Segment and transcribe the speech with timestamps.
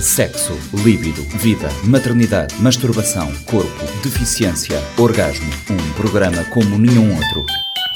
[0.00, 5.50] Sexo, líbido, vida, maternidade, masturbação, corpo, deficiência, orgasmo.
[5.70, 7.46] Um programa como nenhum outro.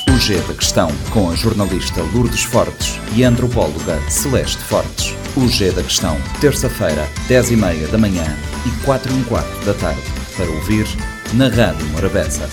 [0.08, 5.14] O G da Questão, com a jornalista Lourdes Fortes e a antropóloga Celeste Fortes.
[5.36, 8.24] O G da Questão, terça-feira, 10 e meia da manhã
[8.66, 10.02] e 4 e um quarto da tarde.
[10.36, 10.86] Para ouvir
[11.34, 12.48] na Rádio Morabeza.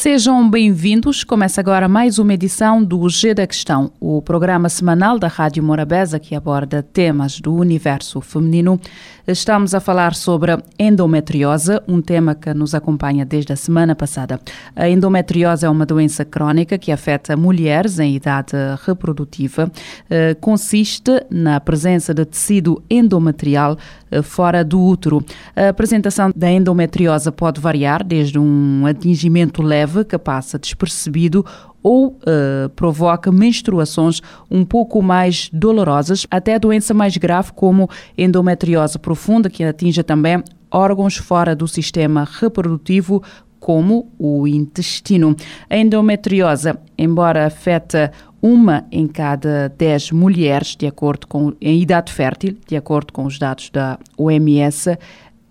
[0.00, 1.24] Sejam bem-vindos.
[1.24, 6.20] Começa agora mais uma edição do G da Questão, o programa semanal da Rádio Morabeza
[6.20, 8.80] que aborda temas do universo feminino.
[9.26, 14.40] Estamos a falar sobre endometriose, um tema que nos acompanha desde a semana passada.
[14.74, 18.56] A endometriose é uma doença crónica que afeta mulheres em idade
[18.86, 19.70] reprodutiva.
[20.08, 23.76] Eh, consiste na presença de tecido endometrial
[24.10, 25.22] eh, fora do útero.
[25.54, 31.44] A apresentação da endometriose pode variar desde um atingimento leve que passa despercebido
[31.82, 39.48] ou uh, provoca menstruações um pouco mais dolorosas, até doença mais grave como endometriose profunda,
[39.48, 43.22] que atinge também órgãos fora do sistema reprodutivo,
[43.58, 45.34] como o intestino.
[45.68, 52.56] A endometriose, embora afeta uma em cada dez mulheres, de acordo com em idade fértil,
[52.66, 54.96] de acordo com os dados da OMS,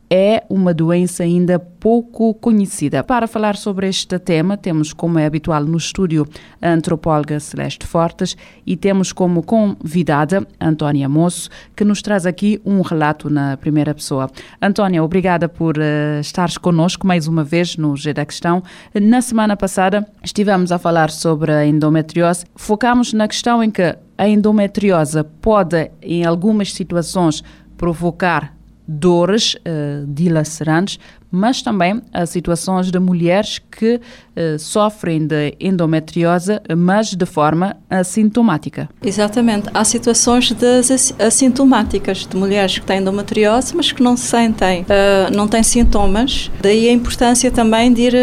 [0.09, 3.03] é uma doença ainda pouco conhecida.
[3.03, 6.25] Para falar sobre este tema, temos, como é habitual no estúdio,
[6.61, 12.81] a antropóloga Celeste Fortes e temos como convidada Antónia Moço, que nos traz aqui um
[12.81, 14.29] relato na primeira pessoa.
[14.61, 18.63] Antónia, obrigada por uh, estares connosco mais uma vez no G da Questão.
[18.99, 22.45] Na semana passada estivemos a falar sobre a endometriose.
[22.55, 27.43] Focamos na questão em que a endometriose pode, em algumas situações,
[27.77, 28.56] provocar
[28.87, 30.99] dores uh, dilacerantes,
[31.29, 38.89] mas também há situações de mulheres que uh, sofrem de endometriose, mas de forma assintomática.
[39.03, 39.69] Exatamente.
[39.73, 40.81] Há situações de
[41.19, 46.49] assintomáticas, de mulheres que têm endometriose, mas que não sentem, uh, não têm sintomas.
[46.61, 48.13] Daí a importância também de ir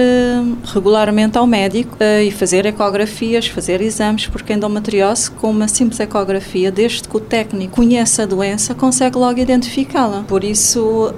[0.73, 6.73] regularmente ao médico e fazer ecografias, fazer exames, porque a endometriose, com uma simples ecografia,
[6.73, 10.25] desde que o técnico conheça a doença, consegue logo identificá-la.
[10.27, 10.54] Por isso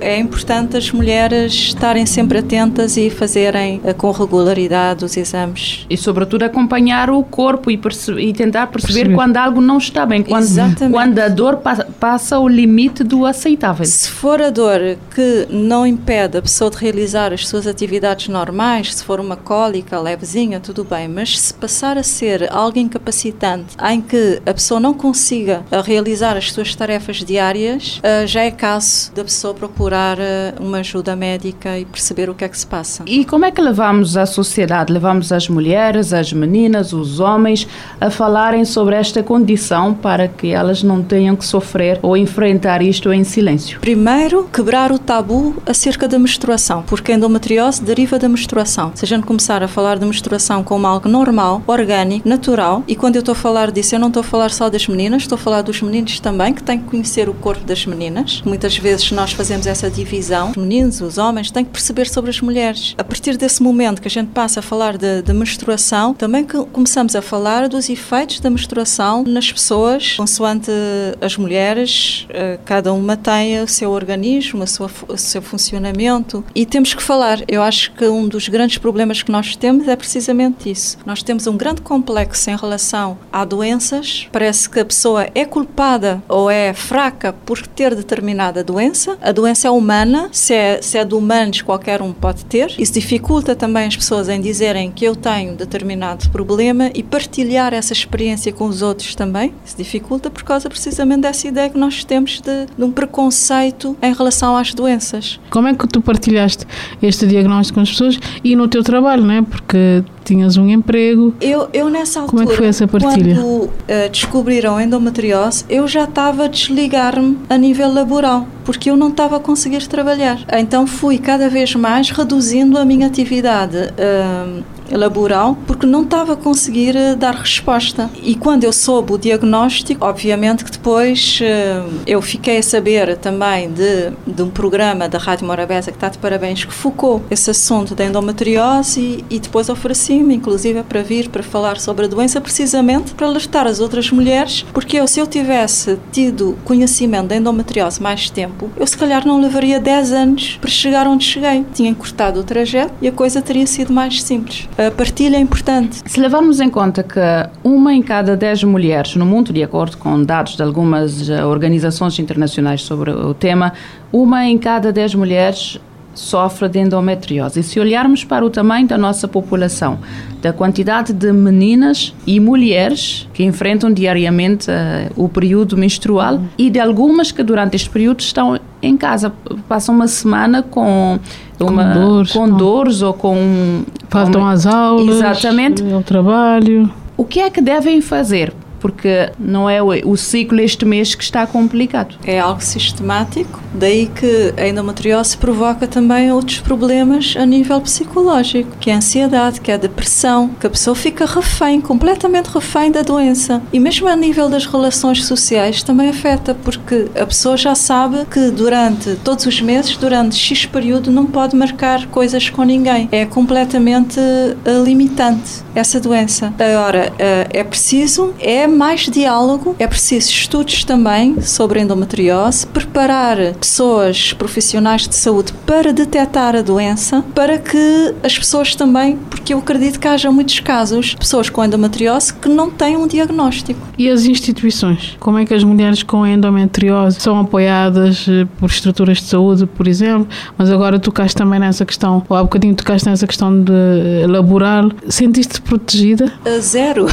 [0.01, 5.87] é importante as mulheres estarem sempre atentas e fazerem eh, com regularidade os exames.
[5.89, 7.75] E, sobretudo, acompanhar o corpo e,
[8.19, 12.39] e tentar perceber, perceber, quando algo não está bem, quando, quando a dor pa passa
[12.39, 13.85] o limite do aceitável.
[13.85, 14.81] Se for a dor
[15.15, 20.01] que não impede a pessoa de realizar as suas atividades normais, se for uma cólica
[20.01, 24.95] levezinha, tudo bem, mas se passar a ser algo incapacitante em que a pessoa não
[24.95, 30.17] consiga eh, realizar as suas tarefas diárias, eh, já é caso da pessoa procurar
[30.61, 33.05] uma ajuda médica e perceber o que é que se passa.
[33.07, 37.69] E como é que levamos a sociedade, levamos as mulheres, as meninas, os homens
[38.01, 43.13] a falarem sobre esta condição para que elas não tenham que sofrer ou enfrentar isto
[43.13, 43.81] em silêncio?
[43.81, 48.93] Primeiro, quebrar o tabu acerca da menstruação, porque a endometriose deriva da menstruação.
[48.95, 53.17] Se a gente começar a falar de menstruação como algo normal, orgânico, natural, e quando
[53.17, 55.39] eu estou a falar disso, eu não estou a falar só das meninas, estou a
[55.39, 58.43] falar dos meninos também, que têm que conhecer o corpo das meninas.
[58.45, 62.39] Muitas vezes nós fazemos essa divisão, os meninos, os homens, tem que perceber sobre as
[62.43, 62.95] mulheres.
[62.99, 67.17] A partir desse momento que a gente passa a falar de, de menstruação, também começamos
[67.17, 70.71] a falar dos efeitos da menstruação nas pessoas, consoante
[71.19, 76.67] as mulheres, eh, cada uma tem o seu organismo, a sua, o seu funcionamento e
[76.67, 77.41] temos que falar.
[77.49, 80.99] Eu acho que um dos grandes problemas que nós temos é precisamente isso.
[81.07, 84.29] Nós temos um grande complexo em relação a doenças.
[84.31, 89.06] Parece que a pessoa é culpada ou é fraca por ter determinada doença.
[89.23, 92.75] A doença é humana, se é, se é do humano anos qualquer um pode ter.
[92.79, 97.93] Isso dificulta também as pessoas em dizerem que eu tenho determinado problema e partilhar essa
[97.93, 99.55] experiência com os outros também.
[99.65, 104.13] Isso dificulta por causa precisamente dessa ideia que nós temos de, de um preconceito em
[104.13, 105.41] relação às doenças.
[105.51, 106.67] Como é que tu partilhaste
[107.03, 109.43] este diagnóstico com as pessoas e no teu trabalho, não é?
[109.43, 111.35] Porque tinhas um emprego.
[111.41, 113.37] Eu, eu nessa altura, como é que foi essa partilha?
[113.37, 113.71] quando uh,
[114.11, 119.37] descobriram a endometriose, eu já estava a desligar-me a nível laboral, porque eu não estava
[119.37, 120.41] a conseguir trabalhar.
[120.53, 126.37] Então fui cada vez mais reduzindo a minha atividade uh, laboral porque não estava a
[126.37, 128.11] conseguir uh, dar resposta.
[128.23, 133.71] E quando eu soube o diagnóstico, obviamente que depois uh, eu fiquei a saber também
[133.71, 137.95] de, de um programa da Rádio Morabeza que está de parabéns que focou esse assunto
[137.95, 143.15] da endometriose e, e depois ofereci-me inclusive para vir para falar sobre a doença precisamente
[143.15, 148.31] para alertar as outras mulheres porque eu se eu tivesse tido conhecimento da endometriose mais
[148.31, 151.65] tempo, eu se calhar não levaria 10 anos para chegar onde cheguei.
[151.75, 154.69] Tinha encurtado o trajeto e a coisa teria sido mais simples.
[154.79, 156.03] A partilha é importante.
[156.05, 157.19] Se levarmos em conta que
[157.65, 162.19] uma em cada dez mulheres no mundo, de acordo com dados de algumas eh, organizações
[162.19, 163.73] internacionais sobre o tema,
[164.13, 165.81] uma em cada dez mulheres
[166.17, 167.61] sofre de endometriose.
[167.61, 169.99] E se olharmos para o tamanho da nossa população,
[170.43, 174.75] da quantidade de meninas e mulheres que enfrentam diariamente uh,
[175.17, 179.33] o período menstrual e de algumas que durante este período estão em casa,
[179.69, 181.19] passam uma semana com
[181.59, 186.91] uma, com dores, com dores ou com faltam com, às aulas, exatamente ao trabalho.
[187.17, 188.53] O que é que devem fazer
[188.87, 192.15] porque não é o, ciclo este mês que está complicado.
[192.25, 198.89] É algo sistemático, daí que a endometriose provoca também outros problemas a nível psicológico, que
[198.89, 203.03] é a ansiedade, que é a depressão, que a pessoa fica refém, completamente refém da
[203.03, 203.61] doença.
[203.73, 208.53] E mesmo a nível das relações sociais também afeta, porque a pessoa já sabe que
[208.53, 213.09] durante todos os meses, durante X período, não pode marcar coisas com ninguém.
[213.11, 216.55] É completamente uh, limitante essa doença.
[216.57, 224.33] Agora, uh, é preciso, é mais diálogo, é preciso estudos também sobre endometriose, preparar pessoas
[224.33, 229.99] profissionais de saúde para detectar a doença, para que as pessoas também, porque eu acredito
[229.99, 233.81] que haja muitos casos, pessoas com endometriose que não têm um diagnóstico.
[233.99, 235.17] E as instituições?
[235.19, 239.89] Como é que as mulheres com endometriose são apoiadas eh, por estruturas de saúde, por
[239.89, 240.29] exemplo?
[240.59, 244.91] Mas agora tocaste também nessa questão, ou há bocadinho tocaste nessa questão de eh, laboral.
[245.09, 246.33] Sentiste protegida?
[246.45, 247.07] Uh, zero.
[247.07, 247.11] uh,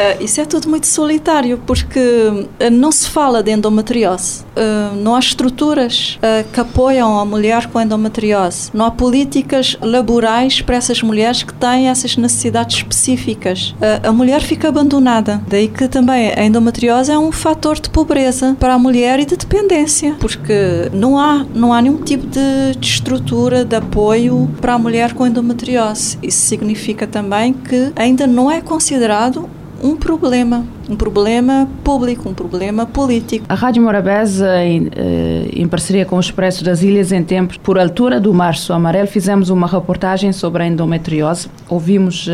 [0.20, 4.44] isso é tudo muito muito solitário porque eh, não se fala de endometriose.
[4.54, 8.70] Eh, não há estruturas eh, que apoiam a mulher com endometriose.
[8.74, 13.74] Não há políticas laborais para essas mulheres que têm essas necessidades específicas.
[14.02, 15.40] A mulher fica abandonada.
[15.48, 19.36] Daí que também a endometriose é um fator de pobreza para a mulher e de
[19.36, 24.78] dependência, porque não há, não há nenhum tipo de, de estrutura de apoio para a
[24.78, 26.18] mulher com endometriose.
[26.22, 29.48] Isso significa também que ainda não é considerado
[29.82, 33.44] um problema um problema público, um problema político.
[33.48, 37.78] A Rádio Morabeza, em, eh, em, parceria com o Expresso das Ilhas em Tempos, por
[37.78, 41.48] altura do Março Amarelo, fizemos uma reportagem sobre a endometriose.
[41.68, 42.30] Ouvimos uh,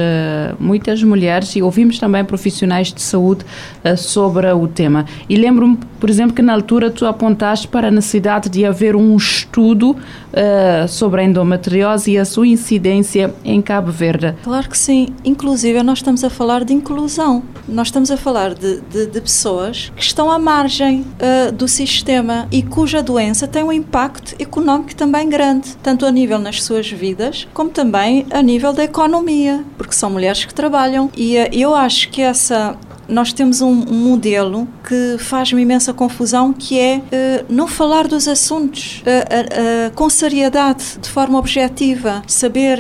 [0.59, 3.45] muitas mulheres e ouvimos também profissionais de saúde
[3.85, 5.05] uh, sobre o tema.
[5.29, 9.17] E lembro-me, por exemplo, que na altura tu apontaste para a necessidade de haver um
[9.17, 14.35] estudo uh, sobre a endometriose e a sua incidência em Cabo Verde.
[14.43, 15.09] Claro que sim.
[15.25, 17.43] Inclusive, nós estamos a falar de inclusão.
[17.69, 21.69] Nós estamos a falar falar de, de, de pessoas que estão à margem uh, do
[21.69, 26.91] sistema e cuja doença tem um impacto económico também grande, tanto a nível nas suas
[26.91, 31.11] vidas, como também a nível da economia, porque são mulheres que trabalham.
[31.17, 32.77] E uh, eu acho que essa
[33.11, 38.29] nós temos um, um modelo que faz-me imensa confusão, que é uh, não falar dos
[38.29, 42.79] assuntos uh, com seriedade, de forma objetiva, saber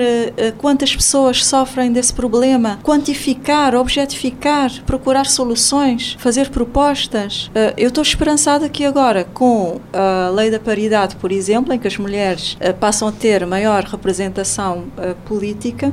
[0.59, 7.51] quantas pessoas sofrem desse problema, quantificar, objetificar, procurar soluções, fazer propostas.
[7.77, 11.97] eu estou esperançada que agora, com a lei da paridade, por exemplo, em que as
[11.97, 14.85] mulheres passam a ter maior representação
[15.25, 15.93] política,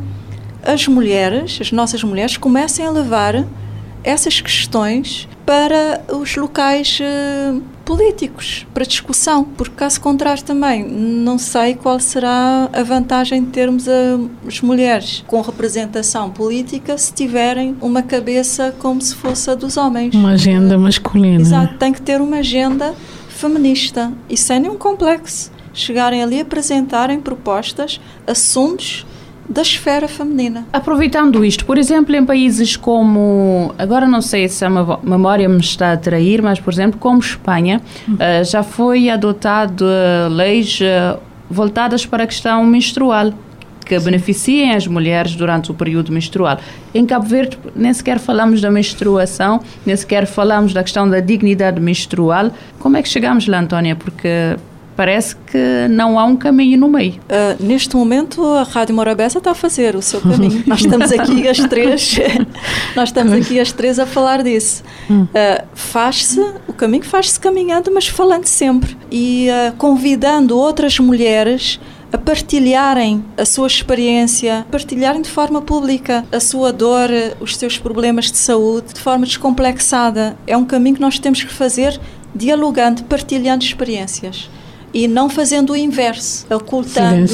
[0.64, 3.46] as mulheres, as nossas mulheres, comecem a levar
[4.08, 11.76] essas questões para os locais uh, políticos, para discussão, porque caso contrário também não sei
[11.76, 13.92] qual será a vantagem de termos a,
[14.48, 20.16] as mulheres com representação política se tiverem uma cabeça como se fosse a dos homens.
[20.16, 21.42] Uma agenda masculina.
[21.42, 22.96] Exato, tem que ter uma agenda
[23.28, 25.52] feminista e sem nenhum complexo.
[25.74, 29.06] Chegarem ali a apresentarem propostas, assuntos
[29.50, 30.66] da esfera feminina.
[30.74, 35.94] Aproveitando isto, por exemplo, em países como, agora não sei se a memória me está
[35.94, 42.06] a trair, mas por exemplo, como Espanha, uh, já foi adotado uh, leis uh, voltadas
[42.06, 43.34] para a questão menstrual
[43.86, 46.60] que beneficiem as mulheres durante o período menstrual.
[46.94, 51.80] Em Cabo Verde nem sequer falamos da menstruação, nem sequer falamos da questão da dignidade
[51.80, 52.52] menstrual.
[52.80, 53.96] Como é que chegamos lá, Antónia?
[53.96, 54.58] Porque
[54.98, 57.14] parece que não há um caminho no meio.
[57.14, 60.64] Uh, neste momento, a Rádio Morabeza está a fazer o seu caminho.
[60.66, 62.20] nós estamos aqui as três,
[62.96, 64.84] nós estamos aqui as três a falar disso.
[65.08, 71.80] Uh, faz-se, o caminho faz-se caminhando, mas falando sempre e uh, convidando outras mulheres
[72.12, 78.32] a partilharem a sua experiência, partilharem de forma pública a sua dor, os seus problemas
[78.32, 80.36] de saúde, de forma descomplexada.
[80.48, 82.00] É um caminho que nós temos que fazer
[82.34, 84.50] dialogando, partilhando experiências
[84.98, 87.28] e não fazendo o inverso, ocultando,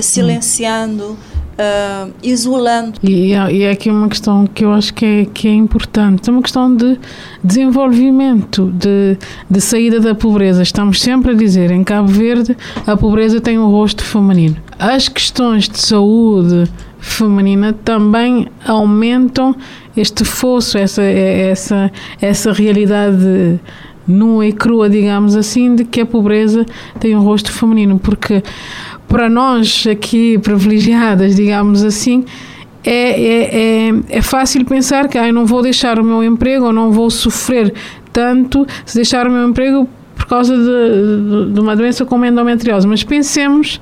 [0.00, 1.18] silenciando.
[1.52, 2.94] Uh, isolando.
[3.02, 6.32] E, e é aqui uma questão que eu acho que é, que é importante, é
[6.32, 6.98] uma questão de
[7.44, 9.18] desenvolvimento, de,
[9.50, 10.62] de saída da pobreza.
[10.62, 14.56] Estamos sempre a dizer, em Cabo Verde, a pobreza tem um rosto feminino.
[14.78, 16.66] As questões de saúde,
[16.98, 19.54] feminina também aumentam
[19.94, 23.60] este fosso, essa, essa, essa realidade
[24.06, 26.66] nua e crua, digamos assim, de que a pobreza
[26.98, 28.42] tem um rosto feminino, porque
[29.08, 32.24] para nós aqui privilegiadas, digamos assim,
[32.84, 36.72] é, é, é, é fácil pensar que ah, não vou deixar o meu emprego ou
[36.72, 37.72] não vou sofrer
[38.12, 42.86] tanto se deixar o meu emprego por causa de, de, uma doença como endometriose.
[42.86, 43.80] Mas pensemos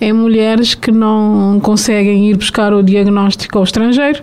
[0.00, 4.22] em mulheres que não conseguem ir buscar o diagnóstico ao estrangeiro,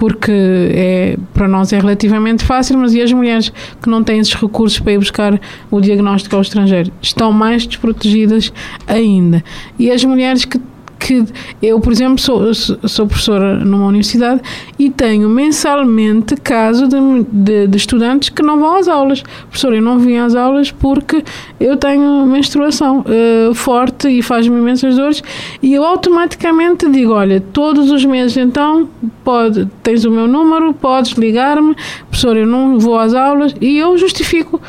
[0.00, 3.52] porque é, para nós é relativamente fácil, mas e as mulheres
[3.82, 5.38] que não têm esses recursos para ir buscar
[5.70, 6.90] o diagnóstico ao estrangeiro?
[7.02, 8.50] Estão mais desprotegidas
[8.86, 9.44] ainda.
[9.78, 10.58] E as mulheres que
[11.00, 11.24] que
[11.62, 14.42] eu, por exemplo, sou, sou professora numa universidade
[14.78, 16.96] e tenho mensalmente casos de,
[17.32, 19.22] de, de, estudantes que não vão às aulas.
[19.48, 21.24] Professora, eu não vim às aulas porque
[21.58, 25.22] eu tenho menstruação uh, forte e faz-me imensas dores
[25.62, 28.88] e eu automaticamente digo, olha, todos os meses então
[29.24, 31.74] pode, tens o meu número, podes ligar-me,
[32.08, 34.60] professora, eu não vou às aulas e eu justifico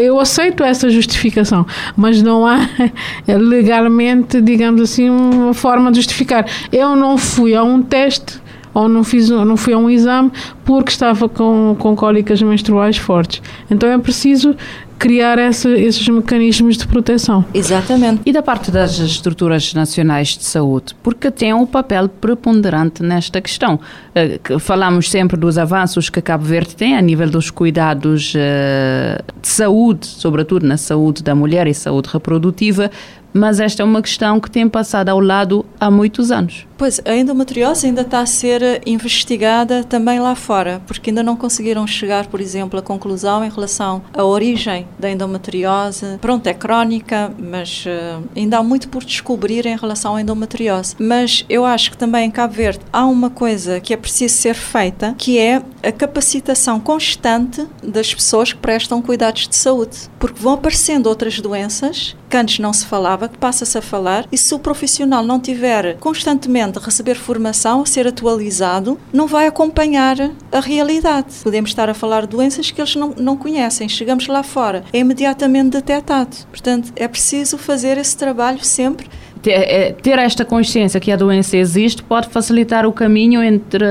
[0.00, 2.68] eu aceito essa justificação, mas não há
[3.26, 6.46] legalmente, digamos assim, uma forma de justificar.
[6.72, 8.40] Eu não fui a um teste
[8.72, 10.30] ou não, fiz, não fui a um exame
[10.64, 13.42] porque estava com, com cólicas menstruais fortes.
[13.70, 14.56] Então é preciso
[15.00, 17.42] criar essa, esses mecanismos de proteção.
[17.54, 18.20] Exatamente.
[18.26, 23.80] E da parte das estruturas nacionais de saúde, porque tem um papel preponderante nesta questão.
[24.14, 29.48] Eh, falamos sempre dos avanços que Cabo Verde tem a nível dos cuidados eh, de
[29.48, 32.90] saúde, sobretudo na saúde da mulher e saúde reprodutiva,
[33.32, 36.66] mas esta é uma questão que tem passado ao lado há muitos anos.
[36.80, 41.86] Pois, a endometriose ainda está a ser investigada também lá fora, porque ainda não conseguiram
[41.86, 46.16] chegar, por exemplo, à conclusão em relação à origem da endometriose.
[46.22, 50.96] Pronto, é crónica, mas uh, ainda há muito por descobrir em relação à endometriose.
[50.98, 54.54] Mas eu acho que também em Cabo Verde há uma coisa que é preciso ser
[54.54, 60.54] feita, que é a capacitação constante das pessoas que prestam cuidados de saúde, porque vão
[60.54, 64.58] aparecendo outras doenças que antes não se falava, que passa-se a falar, e se o
[64.58, 70.16] profissional não tiver constantemente a receber formação, ser atualizado, não vai acompanhar
[70.52, 71.36] a realidade.
[71.42, 74.98] Podemos estar a falar de doenças que eles não, não conhecem, chegamos lá fora, é
[74.98, 76.36] imediatamente detectado.
[76.50, 79.08] Portanto, é preciso fazer esse trabalho sempre
[79.46, 83.84] é, ter esta consciência que a doença existe pode facilitar o caminho entre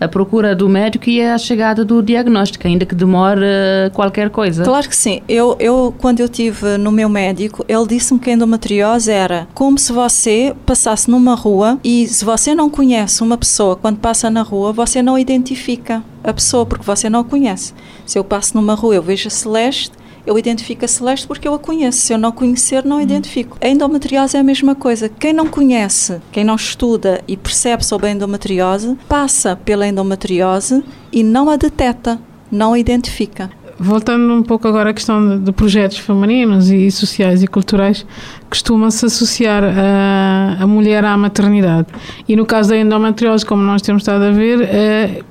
[0.00, 3.44] a procura do médico e a chegada do diagnóstico, ainda que demore
[3.92, 4.64] qualquer coisa.
[4.64, 5.22] Claro que sim.
[5.28, 9.78] Eu, eu quando eu tive no meu médico, ele disse-me que a endometriose era como
[9.78, 14.42] se você passasse numa rua e se você não conhece uma pessoa quando passa na
[14.42, 17.72] rua, você não identifica a pessoa porque você não a conhece.
[18.04, 19.92] Se eu passo numa rua, eu vejo a Celeste,
[20.26, 21.98] eu identifico a Celeste porque eu a conheço.
[22.00, 23.56] Se eu não conhecer, não identifico.
[23.60, 25.08] A endometriose é a mesma coisa.
[25.08, 31.22] Quem não conhece, quem não estuda e percebe sobre a endometriose, passa pela endometriose e
[31.22, 32.18] não a detecta,
[32.50, 33.50] não a identifica.
[33.78, 38.06] Voltando um pouco agora à questão de, projetos femininos e sociais e culturais,
[38.48, 41.88] costuma-se associar a, a mulher à maternidade.
[42.26, 45.22] E no caso da endometriose, como nós temos estado a ver, é,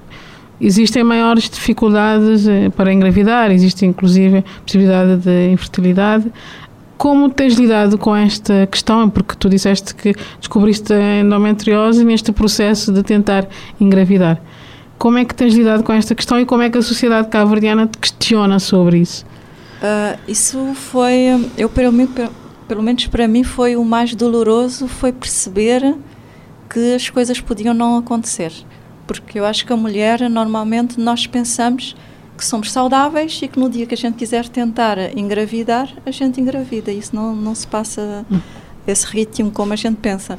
[0.60, 6.32] Existem maiores dificuldades eh, para engravidar, existe inclusive possibilidade de infertilidade.
[6.98, 9.10] Como tens lidado com esta questão?
[9.10, 13.48] Porque tu disseste que descobriste a endometriose neste processo de tentar
[13.82, 14.42] engravidar.
[14.98, 17.86] Como é que tens lidado com esta questão e como é que a sociedade cabo-verdiana
[17.86, 19.26] te questiona sobre isso?
[19.82, 21.92] Uh, isso foi, eu pelo,
[22.66, 25.96] pelo menos para mim foi o mais doloroso, foi perceber
[26.70, 28.54] que as coisas podiam não acontecer
[29.08, 31.96] porque eu acho que a mulher, normalmente, nós pensamos
[32.38, 36.42] que somos saudáveis e que no dia que a gente quiser tentar engravidar, a gente
[36.42, 36.92] engravida.
[36.92, 38.26] Isso não, não se passa
[38.86, 40.38] esse ritmo como a gente pensa.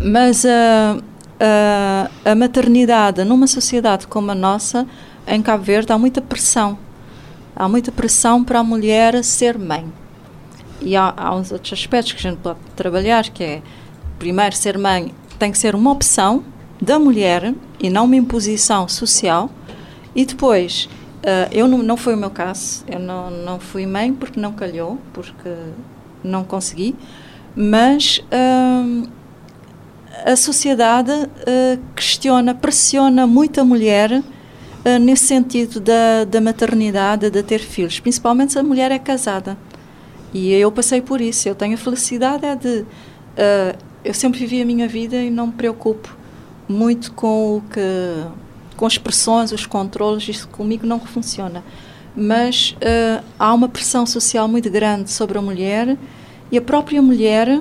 [0.00, 4.86] Mas uh, uh, a maternidade numa sociedade como a nossa,
[5.26, 6.78] em Cabo Verde, há muita pressão.
[7.54, 9.90] Há muita pressão para a mulher ser mãe.
[10.80, 13.62] E há, há uns outros aspectos que a gente pode trabalhar, que é,
[14.18, 16.44] primeiro, ser mãe tem que ser uma opção,
[16.80, 19.50] da mulher e não uma imposição social.
[20.14, 20.88] E depois,
[21.22, 24.52] uh, eu não, não foi o meu caso, eu não, não fui mãe porque não
[24.52, 25.54] calhou, porque
[26.22, 26.94] não consegui,
[27.54, 29.08] mas uh,
[30.24, 34.22] a sociedade uh, questiona, pressiona muito a mulher
[35.00, 39.58] nesse sentido da, da maternidade, de ter filhos, principalmente se a mulher é casada.
[40.32, 42.84] E eu passei por isso, eu tenho a felicidade é de.
[44.04, 46.15] eu sempre vivi a minha vida e não me preocupo
[46.68, 47.80] muito com o que
[48.76, 51.64] com as pressões, os controles, isso comigo não funciona.
[52.14, 55.96] Mas uh, há uma pressão social muito grande sobre a mulher
[56.50, 57.60] e a própria mulher,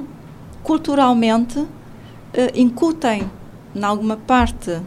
[0.61, 1.69] culturalmente, uh,
[2.53, 3.29] incutem
[3.73, 4.79] em alguma parte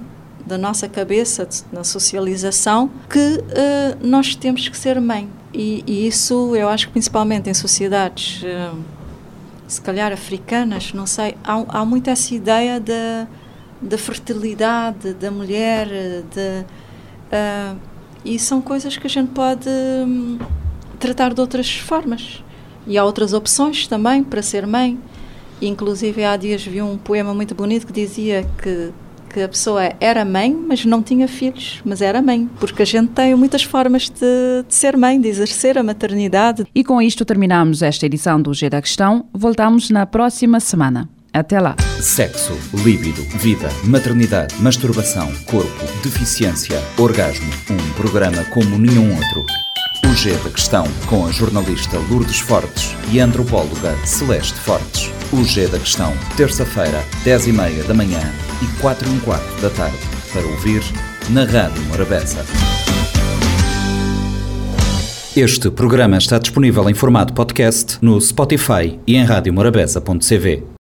[0.47, 5.29] da nossa cabeça, na socialização, que uh, nós temos que ser mãe.
[5.53, 8.79] E, e, isso eu acho que principalmente em sociedades, uh,
[9.67, 13.27] se calhar africanas, não sei, há, há muito essa ideia da,
[13.81, 16.65] da fertilidade da mulher, de,
[17.33, 17.79] uh,
[18.25, 20.39] e são coisas que a gente pode um,
[20.99, 22.43] tratar de outras formas.
[22.87, 24.99] E há outras opções também para ser mãe.
[25.61, 28.93] Inclusive, há dias vi um poema muito bonito que dizia que
[29.29, 33.11] que a pessoa era mãe, mas não tinha filhos, mas era mãe, porque a gente
[33.11, 36.67] tem muitas formas de, de ser mãe, de exercer a maternidade.
[36.75, 39.27] E com isto terminamos esta edição do G da Questão.
[39.33, 41.09] Voltamos na próxima semana.
[41.33, 41.77] Até lá.
[42.01, 47.51] Sexo, líbido, vida, maternidade, masturbação, corpo, deficiência, orgasmo.
[47.69, 49.45] Um programa como nenhum outro.
[50.09, 55.11] O G da Questão, com a jornalista Lourdes Fortes e a antropóloga Celeste Fortes.
[55.33, 58.21] O G da Questão, terça-feira, 10 e meia da manhã
[58.63, 59.99] e 4 e um quarto da tarde,
[60.33, 60.83] para ouvir
[61.31, 62.45] na Rádio Morabeza.
[65.35, 70.77] Este programa está disponível em formato podcast no Spotify e em radiomorabeza.cv.